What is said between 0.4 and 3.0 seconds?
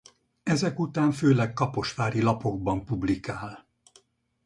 Ezek után főleg kaposvári lapokban